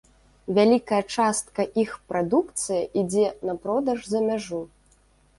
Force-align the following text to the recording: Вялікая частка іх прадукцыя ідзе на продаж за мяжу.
Вялікая 0.59 1.01
частка 1.15 1.65
іх 1.83 1.91
прадукцыя 2.11 2.81
ідзе 3.01 3.27
на 3.49 3.53
продаж 3.67 3.99
за 4.13 4.19
мяжу. 4.29 4.63